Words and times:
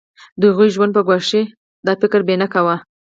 د 0.39 0.41
هغوی 0.51 0.69
ژوند 0.75 0.91
به 0.95 1.01
ګواښي 1.07 1.41
دا 1.85 1.93
فکر 2.01 2.19
به 2.25 2.31
یې 2.33 2.37
نه 2.43 2.47
کاوه. 2.53 2.75